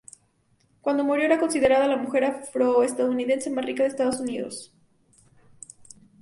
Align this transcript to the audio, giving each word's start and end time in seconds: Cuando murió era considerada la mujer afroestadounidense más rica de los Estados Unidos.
Cuando 0.81 1.03
murió 1.03 1.25
era 1.25 1.37
considerada 1.39 1.85
la 1.87 1.95
mujer 1.95 2.23
afroestadounidense 2.23 3.51
más 3.51 3.63
rica 3.65 3.83
de 3.83 3.89
los 3.89 3.93
Estados 3.93 4.19
Unidos. 4.19 4.73